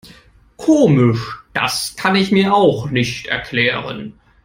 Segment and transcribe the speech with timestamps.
[0.57, 4.19] Komisch, das kann ich mir auch nicht erklären.